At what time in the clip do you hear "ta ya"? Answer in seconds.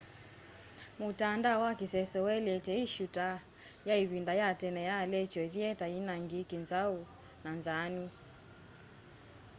3.15-3.95